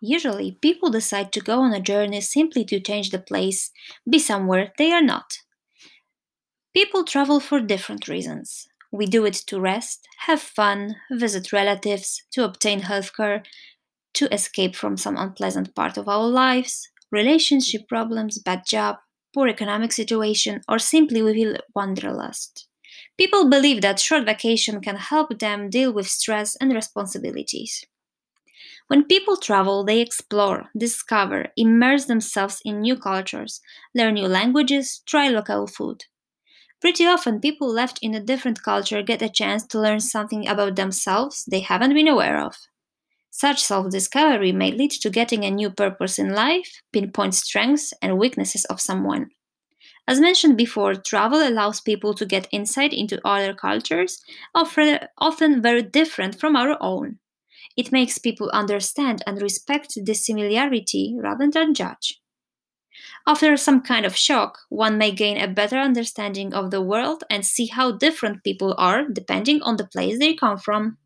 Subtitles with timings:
[0.00, 3.70] Usually, people decide to go on a journey simply to change the place,
[4.08, 5.38] be somewhere they are not.
[6.74, 8.68] People travel for different reasons.
[8.90, 13.44] We do it to rest, have fun, visit relatives, to obtain healthcare,
[14.14, 18.96] to escape from some unpleasant part of our lives, relationship problems, bad job,
[19.34, 22.68] poor economic situation, or simply we feel wanderlust.
[23.18, 27.84] People believe that short vacation can help them deal with stress and responsibilities.
[28.86, 33.60] When people travel, they explore, discover, immerse themselves in new cultures,
[33.94, 36.04] learn new languages, try local food.
[36.80, 40.76] Pretty often, people left in a different culture get a chance to learn something about
[40.76, 42.56] themselves they haven't been aware of.
[43.30, 48.18] Such self discovery may lead to getting a new purpose in life, pinpoint strengths and
[48.18, 49.30] weaknesses of someone.
[50.08, 54.22] As mentioned before, travel allows people to get insight into other cultures,
[54.54, 57.20] often very different from our own.
[57.76, 62.20] It makes people understand and respect the similarity rather than judge.
[63.26, 67.44] After some kind of shock, one may gain a better understanding of the world and
[67.46, 70.98] see how different people are depending on the place they come from.